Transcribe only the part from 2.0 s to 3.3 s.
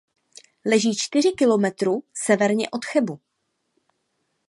severně od Chebu.